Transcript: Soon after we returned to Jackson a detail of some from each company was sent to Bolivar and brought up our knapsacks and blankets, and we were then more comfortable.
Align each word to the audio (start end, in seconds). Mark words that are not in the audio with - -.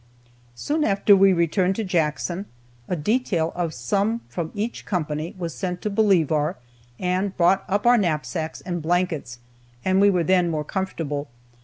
Soon 0.55 0.83
after 0.83 1.15
we 1.15 1.31
returned 1.31 1.75
to 1.75 1.83
Jackson 1.83 2.47
a 2.87 2.95
detail 2.95 3.51
of 3.53 3.71
some 3.71 4.21
from 4.29 4.49
each 4.55 4.83
company 4.83 5.35
was 5.37 5.53
sent 5.53 5.79
to 5.83 5.91
Bolivar 5.91 6.55
and 6.97 7.37
brought 7.37 7.63
up 7.69 7.85
our 7.85 7.99
knapsacks 7.99 8.61
and 8.61 8.81
blankets, 8.81 9.37
and 9.85 10.01
we 10.01 10.09
were 10.09 10.23
then 10.23 10.49
more 10.49 10.63
comfortable. 10.65 11.27